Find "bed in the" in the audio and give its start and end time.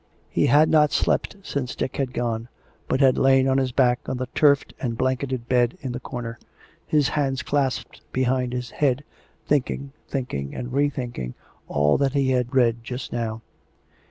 5.47-5.99